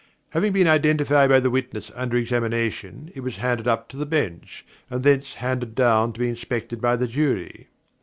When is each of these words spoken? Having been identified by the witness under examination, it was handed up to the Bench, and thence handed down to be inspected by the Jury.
Having 0.31 0.53
been 0.53 0.67
identified 0.67 1.29
by 1.29 1.39
the 1.39 1.51
witness 1.51 1.91
under 1.93 2.17
examination, 2.17 3.11
it 3.13 3.19
was 3.21 3.35
handed 3.35 3.67
up 3.67 3.87
to 3.89 3.97
the 3.97 4.05
Bench, 4.07 4.65
and 4.89 5.03
thence 5.03 5.35
handed 5.35 5.75
down 5.75 6.11
to 6.13 6.19
be 6.19 6.27
inspected 6.29 6.81
by 6.81 6.95
the 6.95 7.07
Jury. 7.07 7.67